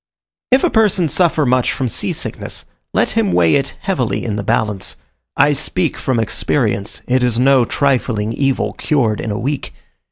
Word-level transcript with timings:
If 0.49 0.63
a 0.63 0.71
person 0.71 1.07
suffer 1.07 1.45
much 1.45 1.71
from 1.71 1.87
sea 1.87 2.11
sickness, 2.11 2.65
let 2.91 3.11
him 3.11 3.33
weigh 3.33 3.53
it 3.53 3.75
heavily 3.81 4.25
in 4.25 4.35
the 4.35 4.41
balance. 4.41 4.95
I 5.37 5.53
speak 5.53 5.95
from 5.95 6.19
experience: 6.19 7.03
it 7.07 7.21
is 7.21 7.37
no 7.37 7.65
trifling 7.65 8.33
evil, 8.33 8.73
cured 8.73 9.21
in 9.21 9.29
a 9.29 9.37
week. 9.37 9.75